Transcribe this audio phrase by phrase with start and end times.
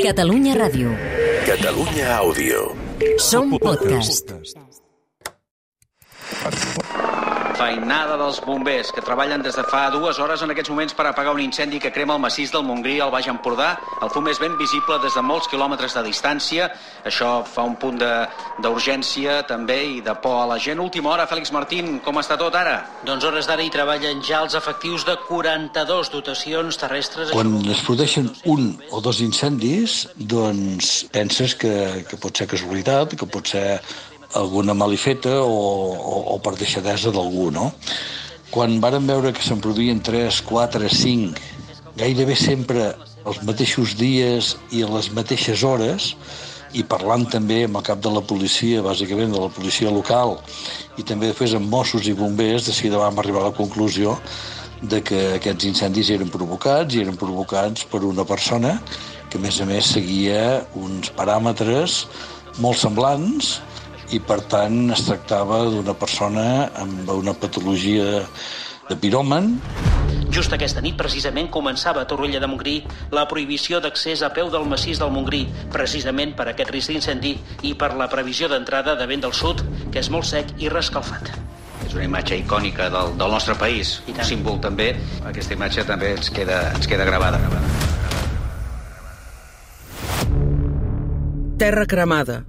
[0.00, 0.88] Catalunya Ràdio.
[1.44, 2.72] Catalunya Àudio.
[3.18, 4.32] Som podcast.
[7.62, 11.30] Feinada dels bombers, que treballen des de fa dues hores en aquests moments per apagar
[11.36, 13.68] un incendi que crema el massís del Montgrí al Baix Empordà.
[14.02, 16.70] El fum és ben visible des de molts quilòmetres de distància.
[17.06, 18.26] Això fa un punt de-
[18.58, 20.80] d'urgència també i de por a la gent.
[20.80, 22.98] Última hora, Fèlix Martín, com està tot ara?
[23.04, 27.30] Doncs hores d'ara hi treballen ja els efectius de 42 dotacions terrestres.
[27.30, 33.26] Quan es produeixen un o dos incendis, doncs penses que, que pot ser casualitat, que
[33.26, 33.80] pot ser
[34.38, 35.56] alguna malifeta o,
[35.92, 37.70] o, o per deixadesa d'algú, no?
[38.52, 41.40] Quan varen veure que se'n produïen 3, 4, 5,
[42.00, 42.92] gairebé sempre
[43.24, 46.12] els mateixos dies i a les mateixes hores,
[46.72, 50.38] i parlant també amb el cap de la policia, bàsicament de la policia local,
[50.96, 54.16] i també després amb Mossos i bombers, de seguida vam arribar a la conclusió
[54.82, 58.78] de que aquests incendis eren provocats i eren provocats per una persona
[59.30, 62.02] que a més a més seguia uns paràmetres
[62.60, 63.60] molt semblants
[64.12, 66.44] i per tant es tractava d'una persona
[66.82, 68.22] amb una patologia
[68.88, 69.54] de piròman
[70.32, 72.78] Just aquesta nit, precisament, començava a Torroella de Montgrí
[73.12, 75.42] la prohibició d'accés a peu del massís del Montgrí,
[75.74, 77.34] precisament per aquest risc d'incendi
[77.68, 79.60] i per la previsió d'entrada de vent del sud,
[79.92, 81.28] que és molt sec i rescalfat.
[81.84, 84.94] És una imatge icònica del, del nostre país, un símbol també.
[85.28, 87.42] Aquesta imatge també ens queda, ens queda gravada.
[91.60, 92.40] Terra cremada.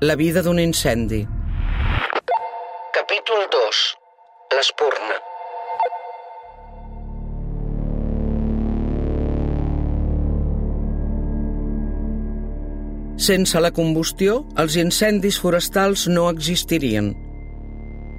[0.00, 1.26] La vida d'un incendi.
[2.94, 3.78] Capítol 2.
[4.54, 5.16] L'espurna.
[13.16, 17.10] Sense la combustió, els incendis forestals no existirien.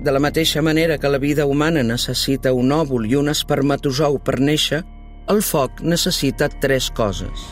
[0.04, 4.42] De la mateixa manera que la vida humana necessita un òvul i un espermatozou per
[4.44, 4.84] néixer,
[5.32, 7.48] el foc necessita tres coses.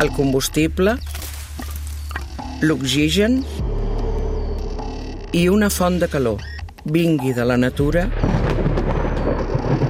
[0.00, 0.96] El combustible,
[2.62, 3.42] l'oxigen
[5.36, 6.40] i una font de calor,
[6.88, 8.06] vingui de la natura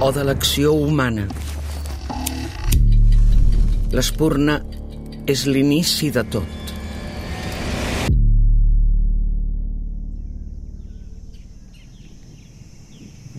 [0.03, 1.27] o de l'acció humana.
[3.95, 4.59] L'espurna
[5.25, 6.73] és l'inici de tot.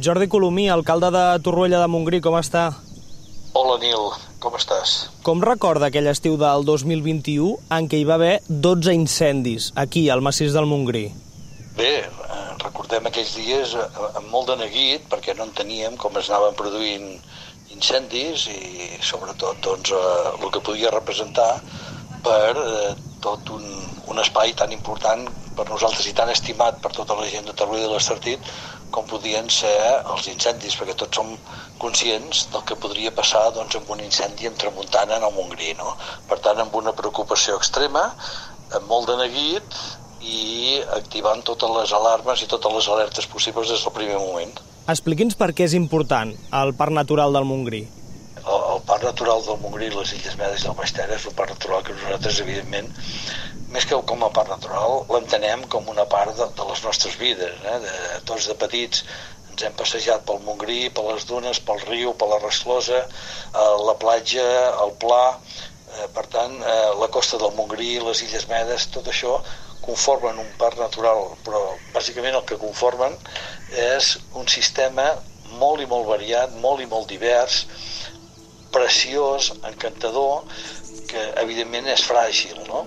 [0.01, 2.71] Jordi Colomí, alcalde de Torroella de Montgrí, com està?
[3.53, 5.18] Hola Nil, com estàs?
[5.29, 10.23] Com recorda aquell estiu del 2021 en què hi va haver 12 incendis aquí, al
[10.25, 11.03] massís del Montgrí?
[11.77, 16.31] Bé, eh, recordem aquells dies eh, amb molt de neguit perquè no enteníem com es
[16.33, 17.05] anaven produint
[17.77, 21.51] incendis i sobretot doncs, eh, el que podia representar
[22.25, 22.57] per
[23.21, 23.69] tot un,
[24.09, 25.29] un espai tan important
[25.61, 28.49] per nosaltres i tan estimat per tota la gent de Torroella de l'Estartit
[28.95, 29.75] com podien ser
[30.13, 31.35] els incendis, perquè tots som
[31.83, 35.75] conscients del que podria passar doncs, amb un incendi en tramuntana en el Montgrí.
[35.79, 35.95] No?
[36.29, 38.09] Per tant, amb una preocupació extrema,
[38.73, 39.79] amb molt de neguit
[40.25, 44.59] i activant totes les alarmes i totes les alertes possibles des del primer moment.
[44.89, 46.33] Expliqui'ns per què és important
[46.63, 47.85] el Parc Natural del Montgrí.
[48.99, 51.85] Parc Natural del Montgrí, les Illes Medes i el Baix Ter és un parc natural
[51.87, 52.89] que nosaltres, evidentment,
[53.71, 57.61] més que com a parc natural, l'entenem com una part de, de les nostres vides.
[57.63, 57.77] Eh?
[57.85, 57.93] De,
[58.27, 59.05] tots de petits
[59.53, 63.95] ens hem passejat pel Montgrí, per les dunes, pel riu, per la resclosa, eh, la
[64.03, 64.49] platja,
[64.83, 65.23] el pla,
[65.95, 69.39] eh, per tant, eh, la costa del Montgrí, les Illes Medes, tot això
[69.87, 71.63] conformen un parc natural, però
[71.95, 73.15] bàsicament el que conformen
[73.95, 75.13] és un sistema
[75.63, 77.63] molt i molt variat, molt i molt divers,
[78.79, 80.47] preciós, encantador,
[81.11, 82.87] que evidentment és fràgil, no?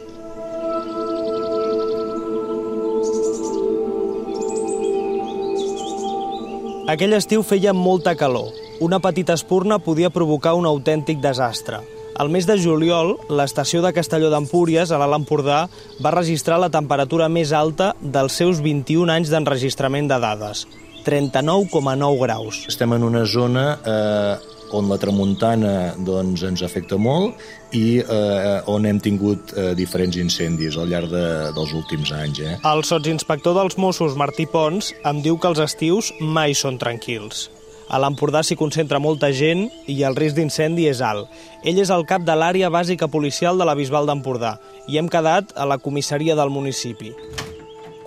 [6.92, 8.52] Aquell estiu feia molta calor.
[8.82, 11.80] Una petita espurna podia provocar un autèntic desastre.
[12.20, 15.62] Al mes de juliol, l'estació de Castelló d'Empúries, a l'Alt Empordà,
[16.04, 20.66] va registrar la temperatura més alta dels seus 21 anys d'enregistrament de dades,
[21.08, 22.66] 39,9 graus.
[22.70, 27.40] Estem en una zona eh, on la tramuntana doncs, ens afecta molt
[27.78, 31.26] i eh, on hem tingut eh, diferents incendis al llarg de,
[31.56, 32.44] dels últims anys.
[32.44, 32.58] Eh?
[32.68, 37.50] El sotsinspector dels Mossos, Martí Pons, em diu que els estius mai són tranquils.
[37.92, 41.28] A l'Empordà s'hi concentra molta gent i el risc d'incendi és alt.
[41.68, 44.56] Ell és el cap de l'àrea bàsica policial de la Bisbal d'Empordà
[44.88, 47.12] i hem quedat a la comissaria del municipi.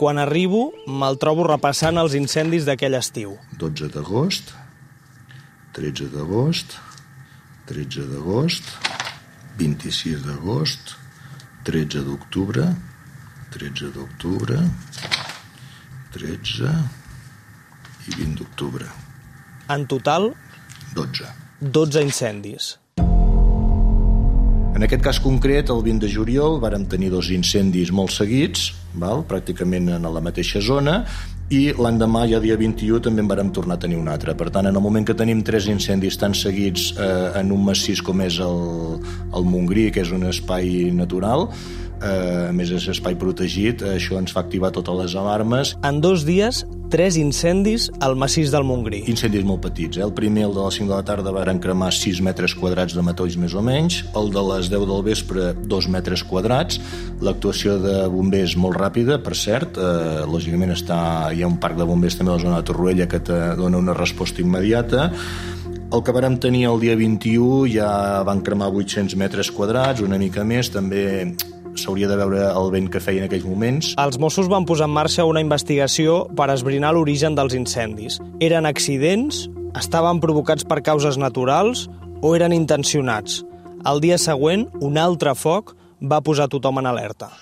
[0.00, 3.36] Quan arribo, me'l trobo repassant els incendis d'aquell estiu.
[3.60, 4.54] 12 d'agost,
[5.74, 6.76] 13 d'agost,
[7.66, 8.62] 13 d'agost,
[9.58, 10.94] 26 d'agost,
[11.66, 12.68] 13 d'octubre,
[13.50, 14.60] 13 d'octubre,
[16.14, 16.70] 13
[18.06, 18.86] i 20 d'octubre.
[19.74, 20.30] En total,
[20.94, 21.26] 12.
[21.58, 22.78] 12 incendis.
[24.74, 29.22] En aquest cas concret, el 20 de juliol, vàrem tenir dos incendis molt seguits, val?
[29.26, 31.00] pràcticament en la mateixa zona,
[31.52, 34.34] i l'endemà, ja dia 21, també en vàrem tornar a tenir un altre.
[34.38, 38.00] Per tant, en el moment que tenim tres incendis tan seguits eh, en un massís
[38.04, 38.60] com és el,
[39.34, 41.48] el Montgrí, que és un espai natural,
[42.00, 45.74] eh, a més és espai protegit, això ens fa activar totes les alarmes.
[45.84, 46.64] En dos dies,
[46.94, 49.00] tres incendis al massís del Montgrí.
[49.10, 49.98] Incendis molt petits.
[49.98, 50.02] Eh?
[50.06, 53.02] El primer, el de les 5 de la tarda, van cremar 6 metres quadrats de
[53.02, 54.04] matolls més o menys.
[54.14, 56.78] El de les 10 del vespre, 2 metres quadrats.
[57.18, 59.74] L'actuació de bombers molt ràpida, per cert.
[59.74, 61.00] Eh, lògicament està,
[61.34, 63.80] hi ha un parc de bombers també a la zona de Torroella que te dona
[63.82, 65.08] una resposta immediata.
[65.90, 70.46] El que vàrem tenir el dia 21 ja van cremar 800 metres quadrats, una mica
[70.46, 71.34] més, també
[71.76, 73.92] s'hauria de veure el vent que feia en aquells moments.
[74.00, 78.20] Els Mossos van posar en marxa una investigació per esbrinar l'origen dels incendis.
[78.40, 79.48] Eren accidents?
[79.78, 81.88] Estaven provocats per causes naturals?
[82.22, 83.42] O eren intencionats?
[83.84, 87.32] El dia següent, un altre foc va posar tothom en alerta.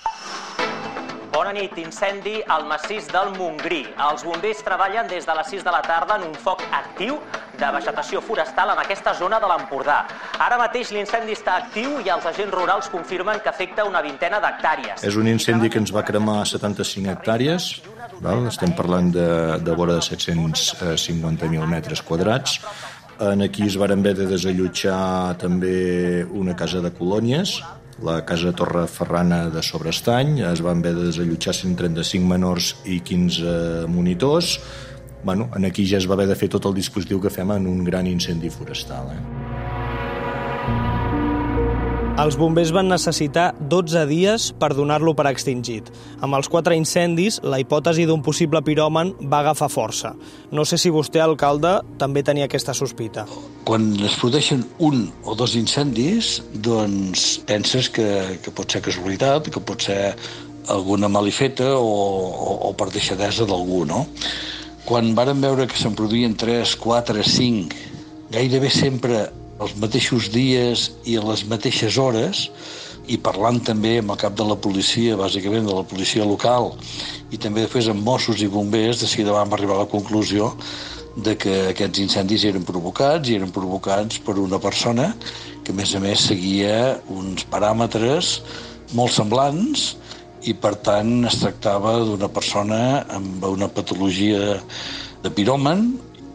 [1.33, 3.81] Bona nit, incendi al massís del Montgrí.
[4.09, 7.17] Els bombers treballen des de les 6 de la tarda en un foc actiu
[7.63, 9.99] de vegetació forestal en aquesta zona de l'Empordà.
[10.43, 15.05] Ara mateix l'incendi està actiu i els agents rurals confirmen que afecta una vintena d'hectàrees.
[15.07, 17.69] És un incendi que ens va cremar 75 hectàrees,
[18.23, 18.47] val?
[18.51, 19.29] estem parlant de,
[19.63, 22.59] de vora de 750.000 metres quadrats.
[23.23, 27.61] En aquí es varen haver de desallotjar també una casa de colònies,
[28.03, 33.85] la Casa Torre Ferrana de Sobrestany, es van haver de desallotjar 135 menors i 15
[33.87, 34.57] monitors.
[35.23, 37.67] Bueno, en aquí ja es va haver de fer tot el dispositiu que fem en
[37.67, 39.13] un gran incendi forestal.
[39.15, 39.21] Eh?
[42.13, 45.87] Els bombers van necessitar 12 dies per donar-lo per extingit.
[46.21, 50.11] Amb els quatre incendis, la hipòtesi d'un possible piròman va agafar força.
[50.53, 53.25] No sé si vostè, alcalde, també tenia aquesta sospita.
[53.65, 58.07] Quan es produeixen un o dos incendis, doncs penses que,
[58.45, 60.13] que pot ser casualitat, que pot ser
[60.69, 61.93] alguna malifeta o,
[62.29, 64.05] o, o per deixadesa d'algú, no?
[64.83, 67.75] Quan varen veure que se'n produïen 3, 4, 5,
[68.35, 69.29] gairebé sempre
[69.63, 72.49] els mateixos dies i a les mateixes hores,
[73.07, 76.73] i parlant també amb el cap de la policia, bàsicament de la policia local,
[77.31, 80.51] i també després amb Mossos i bombers, de seguida vam arribar a la conclusió
[81.15, 85.13] de que aquests incendis eren provocats i eren provocats per una persona
[85.63, 88.39] que, a més a més, seguia uns paràmetres
[88.97, 89.93] molt semblants
[90.43, 92.79] i, per tant, es tractava d'una persona
[93.13, 94.57] amb una patologia
[95.23, 95.85] de piròman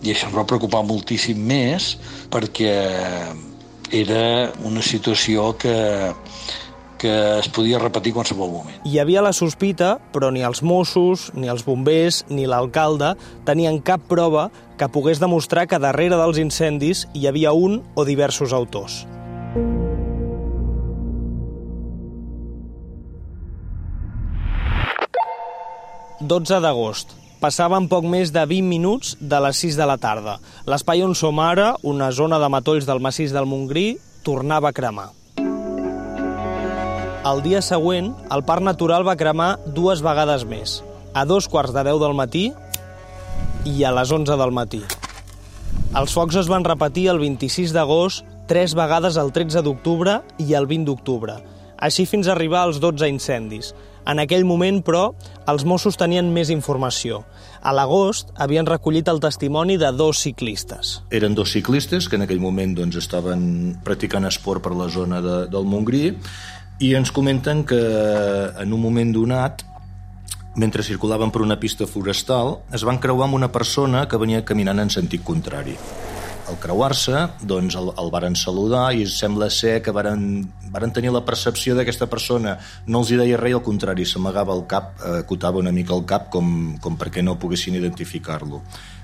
[0.03, 1.97] i això ens va preocupar moltíssim més
[2.33, 2.73] perquè
[3.93, 5.75] era una situació que,
[7.01, 8.81] que es podia repetir qualsevol moment.
[8.85, 13.15] Hi havia la sospita, però ni els Mossos, ni els bombers, ni l'alcalde
[13.49, 18.53] tenien cap prova que pogués demostrar que darrere dels incendis hi havia un o diversos
[18.53, 19.05] autors.
[26.19, 27.13] ...12 d'agost.
[27.39, 30.33] Passaven poc més de 20 minuts de les 6 de la tarda.
[30.67, 35.13] L'espai on som ara, una zona de matolls del massís del Montgrí, tornava a cremar.
[37.29, 40.81] El dia següent, el Parc Natural va cremar dues vegades més,
[41.15, 42.49] a dos quarts de 10 del matí
[43.63, 44.83] i a les 11 del matí.
[45.99, 50.67] Els focs es van repetir el 26 d'agost, tres vegades el 13 d'octubre i el
[50.67, 51.39] 20 d'octubre,
[51.79, 53.71] així fins a arribar als 12 incendis.
[54.09, 55.11] En aquell moment, però,
[55.53, 57.21] els Mossos tenien més informació.
[57.61, 60.99] A l'agost havien recollit el testimoni de dos ciclistes.
[61.13, 65.39] Eren dos ciclistes que en aquell moment doncs, estaven practicant esport per la zona de,
[65.53, 66.07] del Montgrí
[66.81, 67.81] i ens comenten que
[68.63, 69.67] en un moment donat
[70.59, 74.81] mentre circulaven per una pista forestal, es van creuar amb una persona que venia caminant
[74.83, 75.77] en sentit contrari
[76.49, 80.23] al creuar-se, doncs el, el varen saludar i sembla ser que varen,
[80.73, 84.65] varen tenir la percepció d'aquesta persona no els hi deia res, al contrari, s'amagava el
[84.71, 88.63] cap, eh, acotava una mica el cap com, com perquè no poguessin identificar-lo.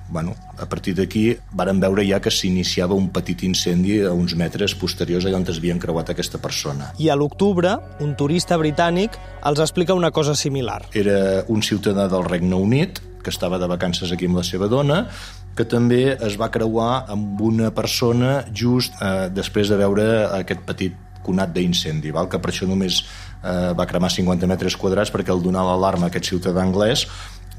[0.09, 4.75] Bueno, a partir d'aquí varen veure ja que s'iniciava un petit incendi a uns metres
[4.77, 6.91] posteriors allà on es havien creuat aquesta persona.
[7.01, 9.17] I a l'octubre, un turista britànic
[9.49, 10.83] els explica una cosa similar.
[10.93, 15.07] Era un ciutadà del Regne Unit que estava de vacances aquí amb la seva dona
[15.55, 20.07] que també es va creuar amb una persona just eh, després de veure
[20.41, 22.29] aquest petit conat d'incendi, val?
[22.29, 26.13] que per això només eh, va cremar 50 metres quadrats perquè al donar l'alarma a
[26.13, 27.07] aquest ciutadà anglès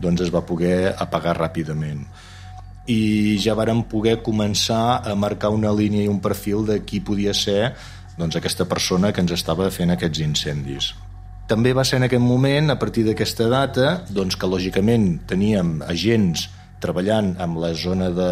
[0.01, 2.03] doncs es va poder apagar ràpidament
[2.85, 7.33] i ja vàrem poder començar a marcar una línia i un perfil de qui podia
[7.33, 7.73] ser
[8.17, 10.91] doncs, aquesta persona que ens estava fent aquests incendis.
[11.49, 16.47] També va ser en aquest moment, a partir d'aquesta data, doncs, que lògicament teníem agents
[16.85, 18.31] treballant amb la zona de,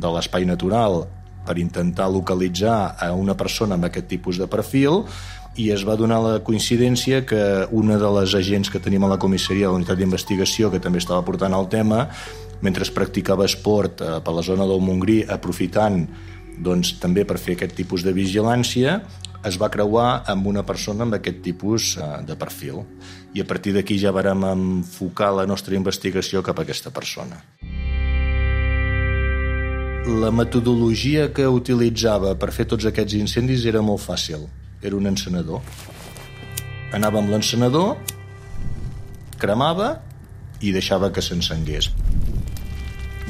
[0.00, 1.04] de l'espai natural
[1.46, 5.02] per intentar localitzar a una persona amb aquest tipus de perfil
[5.60, 7.42] i es va donar la coincidència que
[7.76, 11.02] una de les agents que tenim a la comissaria de la unitat d'investigació que també
[11.02, 12.06] estava portant el tema
[12.62, 16.06] mentre es practicava esport eh, per la zona del Montgrí aprofitant
[16.62, 19.00] doncs, també per fer aquest tipus de vigilància
[19.44, 22.84] es va creuar amb una persona amb aquest tipus eh, de perfil
[23.34, 27.42] i a partir d'aquí ja vàrem enfocar la nostra investigació cap a aquesta persona.
[30.02, 34.48] La metodologia que utilitzava per fer tots aquests incendis era molt fàcil.
[34.82, 35.62] Era un encenedor.
[36.92, 37.94] Anava amb l'encenedor,
[39.38, 39.92] cremava
[40.58, 41.92] i deixava que s'encengués.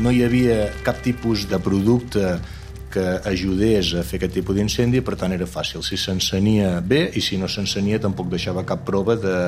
[0.01, 2.39] No hi havia cap tipus de producte
[2.93, 5.85] que ajudés a fer aquest tipus d'incendi, per tant era fàcil.
[5.85, 9.39] Si s'encenia bé i si no s'encenia tampoc deixava cap prova de,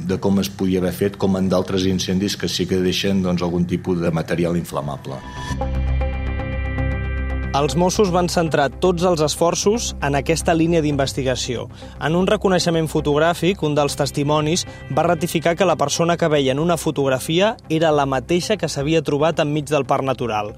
[0.00, 3.44] de com es podia haver fet, com en d'altres incendis que sí que deixen doncs,
[3.44, 5.20] algun tipus de material inflamable.
[7.50, 11.64] Els Mossos van centrar tots els esforços en aquesta línia d'investigació.
[11.98, 14.62] En un reconeixement fotogràfic, un dels testimonis
[14.94, 19.02] va ratificar que la persona que veia en una fotografia era la mateixa que s'havia
[19.02, 20.52] trobat enmig del parc natural.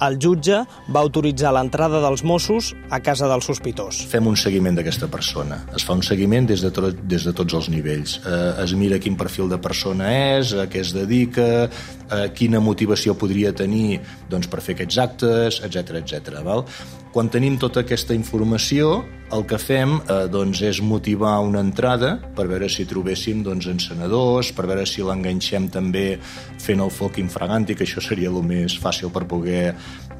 [0.00, 0.62] El jutge
[0.94, 3.98] va autoritzar l'entrada dels Mossos a casa del sospitós.
[4.08, 5.58] Fem un seguiment d'aquesta persona.
[5.76, 8.20] Es fa un seguiment des de, tot, des de tots els nivells.
[8.22, 13.18] Eh, es mira quin perfil de persona és, a què es dedica, eh, quina motivació
[13.18, 13.98] podria tenir
[14.30, 16.37] doncs, per fer aquests actes, etc etc.
[16.46, 16.64] Val?
[17.12, 19.02] Quan tenim tota aquesta informació,
[19.32, 24.52] el que fem eh, doncs és motivar una entrada per veure si trobéssim doncs, encenedors,
[24.56, 26.18] per veure si l'enganxem també
[26.62, 29.72] fent el foc infraganti, que això seria el més fàcil per poder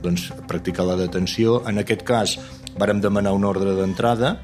[0.02, 1.62] doncs, practicar la detenció.
[1.68, 2.38] En aquest cas,
[2.78, 4.38] vàrem demanar una ordre d'entrada,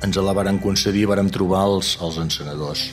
[0.00, 2.88] ens la varen concedir i vàrem trobar els, els encenedors.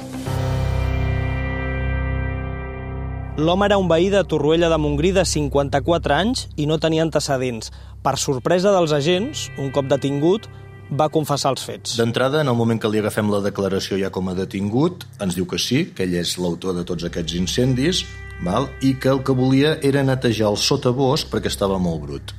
[3.37, 7.67] L'home era un veí de Torroella de Montgrí de 54 anys i no tenia antecedents.
[8.01, 10.47] Per sorpresa dels agents, un cop detingut,
[10.89, 11.93] va confessar els fets.
[11.99, 15.45] D'entrada, en el moment que li agafem la declaració ja com a detingut, ens diu
[15.45, 17.99] que sí, que ell és l'autor de tots aquests incendis,
[18.41, 18.71] val?
[18.81, 22.33] i que el que volia era netejar el sotabosc perquè estava molt brut.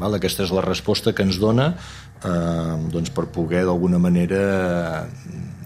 [0.00, 0.18] Val?
[0.18, 4.42] Aquesta és la resposta que ens dona eh, doncs per poder d'alguna manera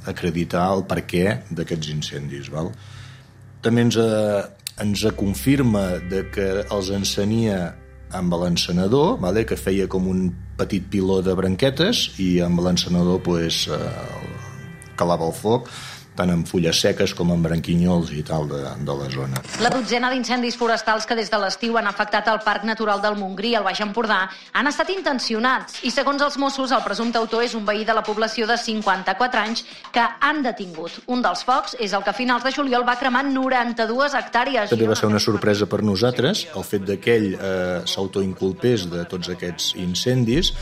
[0.04, 2.52] acreditar el per què d'aquests incendis.
[2.52, 2.74] Val?
[3.64, 4.44] També ens, eh,
[4.82, 7.74] ens confirma de que els encenia
[8.16, 9.44] amb l'encenedor, vale?
[9.48, 13.80] que feia com un petit piló de branquetes i amb l'encenedor pues, eh,
[14.96, 15.70] calava el foc
[16.16, 19.42] tant amb fulles seques com amb branquinyols i tal de, de la zona.
[19.64, 23.54] La dotzena d'incendis forestals que des de l'estiu han afectat el Parc Natural del Montgrí
[23.54, 27.66] al Baix Empordà han estat intencionats i, segons els Mossos, el presumpte autor és un
[27.68, 31.00] veí de la població de 54 anys que han detingut.
[31.12, 34.72] Un dels focs és el que a finals de juliol va cremar 92 hectàrees.
[34.72, 39.30] També va ser una sorpresa per nosaltres el fet que ell eh, s'autoinculpés de tots
[39.32, 40.52] aquests incendis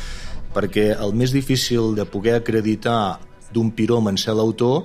[0.54, 3.18] perquè el més difícil de poder acreditar
[3.54, 4.84] d'un piròman ser l'autor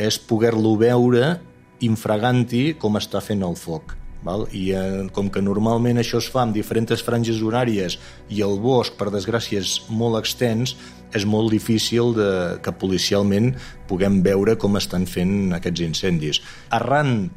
[0.00, 1.36] és poder-lo veure
[1.84, 3.96] infraganti com està fent el foc.
[4.24, 4.44] Val?
[4.52, 7.96] I eh, com que normalment això es fa amb diferents franges horàries
[8.28, 10.74] i el bosc, per desgràcia, és molt extens,
[11.16, 12.30] és molt difícil de,
[12.62, 13.54] que policialment
[13.88, 16.42] puguem veure com estan fent aquests incendis.
[16.68, 17.30] Arran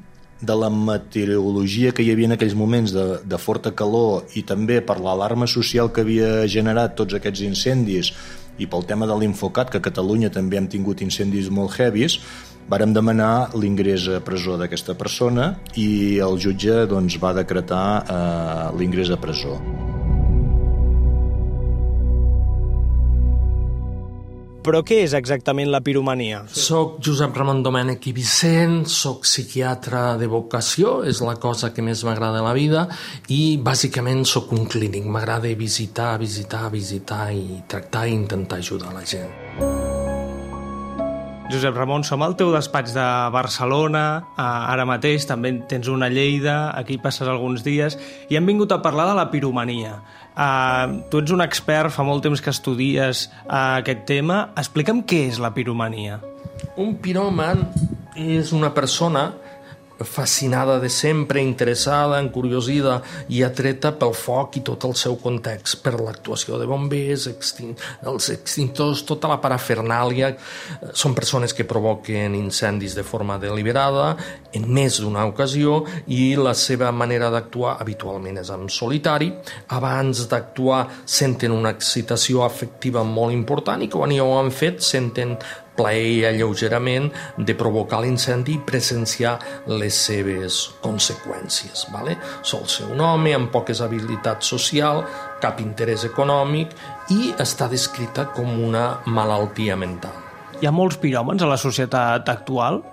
[0.43, 4.81] de la meteorologia que hi havia en aquells moments de, de forta calor i també
[4.83, 8.11] per l'alarma social que havia generat tots aquests incendis
[8.59, 12.19] i pel tema de l'infocat, que a Catalunya també hem tingut incendis molt heavies,
[12.71, 19.11] Vàrem demanar l'ingrés a presó d'aquesta persona i el jutge doncs, va decretar eh, l'ingrés
[19.11, 19.59] a presó.
[24.63, 26.45] Però què és exactament la piromania?
[26.47, 32.05] Soc Josep Ramon Domènech i Vicent, soc psiquiatre de vocació, és la cosa que més
[32.07, 32.87] m'agrada a la vida,
[33.27, 35.03] i bàsicament sóc un clínic.
[35.03, 39.82] M'agrada visitar, visitar, visitar i tractar i intentar ajudar la gent.
[41.53, 44.03] Josep Ramon, som al teu despatx de Barcelona,
[44.41, 47.99] ara mateix també tens una Lleida, aquí passes alguns dies,
[48.33, 49.99] i hem vingut a parlar de la piromania.
[50.33, 54.39] Uh, tu ets un expert, fa molt temps que estudies uh, aquest tema.
[54.57, 56.17] Explica'm què és la piromania.
[56.81, 57.61] Un piròman
[58.17, 59.27] és una persona
[60.05, 65.95] fascinada de sempre, interessada, encuriosida i atreta pel foc i tot el seu context, per
[65.99, 67.73] l'actuació de bombers, extin
[68.09, 70.33] els extintors, tota la parafernàlia.
[70.93, 74.13] Són persones que provoquen incendis de forma deliberada
[74.53, 75.81] en més d'una ocasió
[76.13, 79.31] i la seva manera d'actuar habitualment és en solitari.
[79.75, 85.37] Abans d'actuar senten una excitació afectiva molt important i quan ja ho han fet senten
[85.77, 89.35] plaer i alleugerament de provocar l'incendi i presenciar
[89.71, 91.87] les seves conseqüències.
[91.93, 92.17] Vale?
[92.45, 95.03] Sol ser un home amb poques habilitats social,
[95.43, 96.73] cap interès econòmic
[97.13, 100.15] i està descrita com una malaltia mental.
[100.61, 102.83] Hi ha molts piròmans a la societat actual?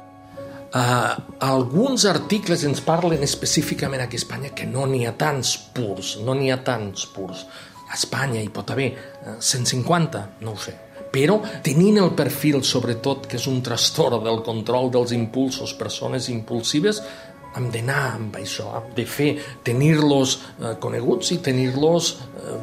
[0.70, 6.14] Uh, alguns articles ens parlen específicament aquí a Espanya que no n'hi ha tants purs,
[6.22, 7.42] no n'hi ha tants purs.
[7.90, 10.76] A Espanya hi pot haver uh, 150, no ho sé.
[11.10, 17.02] Però tenint el perfil, sobretot, que és un trastorn del control dels impulsos, persones impulsives,
[17.56, 19.30] hem d'anar amb això, hem de fer,
[19.66, 22.58] tenir-los eh, coneguts i tenir-los eh,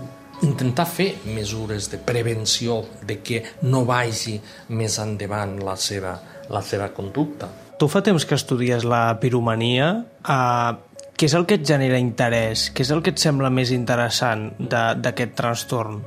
[0.47, 4.37] intentar fer mesures de prevenció de que no vagi
[4.69, 6.13] més endavant la seva,
[6.49, 7.49] la seva conducta.
[7.77, 9.91] Tu fa temps que estudies la piromania.
[10.23, 10.77] Uh,
[11.17, 12.69] què és el que et genera interès?
[12.73, 16.01] Què és el que et sembla més interessant d'aquest trastorn?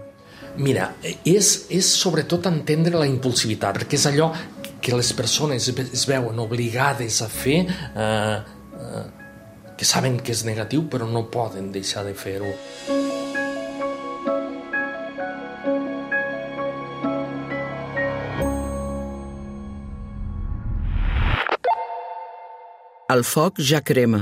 [0.56, 0.90] Mira,
[1.24, 4.30] és, és sobretot entendre la impulsivitat, perquè és allò
[4.80, 8.36] que les persones es veuen obligades a fer eh,
[8.80, 9.04] eh,
[9.76, 12.50] que saben que és negatiu però no poden deixar de fer-ho.
[23.10, 24.20] El foc ja crema.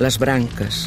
[0.00, 0.84] Les branques,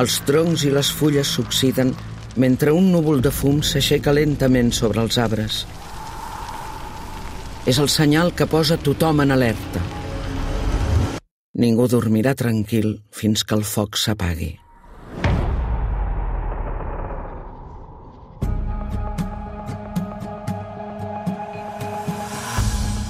[0.00, 1.92] els troncs i les fulles s'oxiden
[2.36, 5.64] mentre un núvol de fum s'aixeca lentament sobre els arbres.
[7.68, 9.82] És el senyal que posa tothom en alerta.
[11.52, 14.54] Ningú dormirà tranquil fins que el foc s'apagui.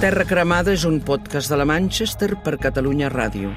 [0.02, 3.52] Terra Cremada és un podcast de la Manchester per Catalunya Ràdio.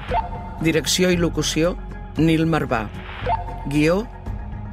[0.62, 1.74] Direcció i locució,
[2.22, 2.84] Nil Marvà.
[3.66, 4.06] Guió,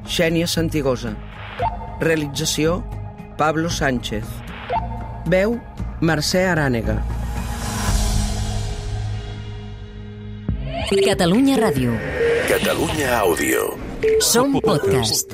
[0.05, 1.15] Xènia Santigosa.
[2.00, 2.83] Realització,
[3.38, 4.25] Pablo Sánchez.
[5.25, 5.59] Veu,
[6.01, 7.00] Mercè Arànega.
[11.05, 11.95] Catalunya Ràdio.
[12.47, 13.65] Catalunya Àudio.
[14.19, 15.33] Som podcast.